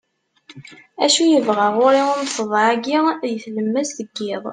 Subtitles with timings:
[1.03, 2.97] acu yebɣa ɣur-i umseḍḍeɛ-agi
[3.29, 4.43] deg tlemmast n yiḍ